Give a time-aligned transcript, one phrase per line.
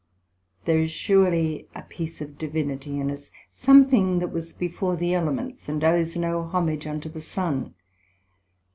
[0.65, 5.69] There is surely a piece of Divinity in us, something that was before the Elements,
[5.69, 7.75] and owes no homage unto the Sun.